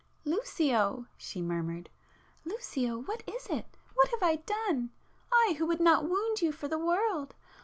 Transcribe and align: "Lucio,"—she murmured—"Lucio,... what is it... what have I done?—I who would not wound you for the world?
"Lucio,"—she 0.25 1.43
murmured—"Lucio,... 1.43 2.97
what 3.03 3.21
is 3.27 3.45
it... 3.51 3.77
what 3.93 4.07
have 4.07 4.23
I 4.23 4.37
done?—I 4.37 5.53
who 5.59 5.67
would 5.67 5.79
not 5.79 6.09
wound 6.09 6.41
you 6.41 6.51
for 6.51 6.67
the 6.67 6.79
world? 6.79 7.35